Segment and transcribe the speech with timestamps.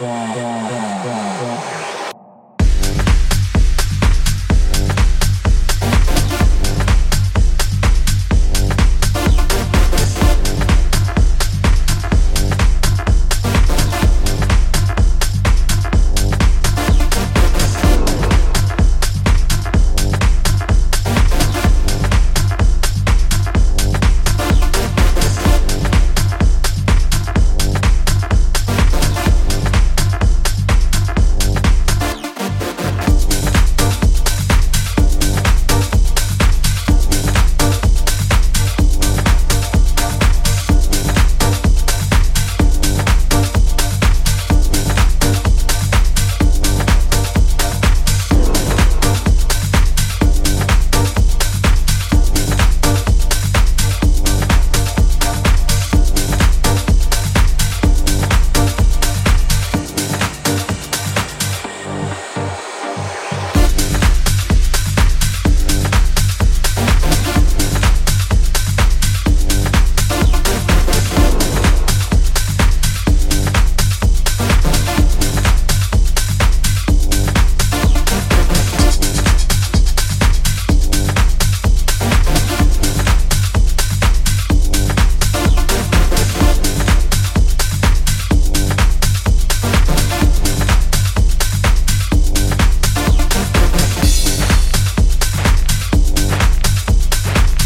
[0.00, 0.37] Yeah.